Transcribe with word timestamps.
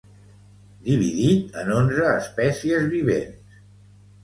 Dividit 0.87 1.59
en 1.65 1.69
onze 1.77 2.09
espècies 2.15 2.91
vivents. 2.97 3.63